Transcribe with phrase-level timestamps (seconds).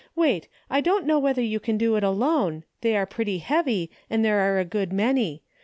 [0.15, 4.25] Wait, I don't know whether you can do it alone, they are pretty heavy and
[4.25, 5.43] there are a good many.